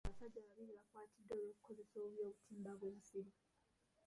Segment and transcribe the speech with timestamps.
[0.05, 3.31] Abasajja babiri bakwatiddwa olw'okukozesa obubi obutimba bw'ensiri.